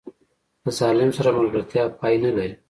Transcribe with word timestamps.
له 0.63 0.71
ظالم 0.79 1.09
سره 1.17 1.29
ملګرتیا 1.37 1.83
پای 1.99 2.15
نه 2.23 2.31
لري. 2.37 2.53